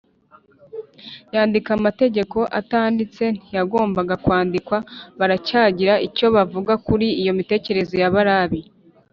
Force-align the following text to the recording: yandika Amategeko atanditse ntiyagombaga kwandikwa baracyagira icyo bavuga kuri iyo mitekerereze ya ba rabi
yandika 1.33 1.69
Amategeko 1.79 2.37
atanditse 2.59 3.23
ntiyagombaga 3.37 4.15
kwandikwa 4.23 4.77
baracyagira 5.19 5.93
icyo 6.07 6.27
bavuga 6.35 6.73
kuri 6.87 7.07
iyo 7.21 7.31
mitekerereze 7.39 7.95
ya 8.03 8.11
ba 8.15 8.23
rabi 8.29 8.61